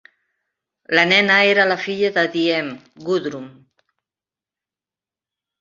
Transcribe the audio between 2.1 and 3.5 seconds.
de Diem, Gudrun.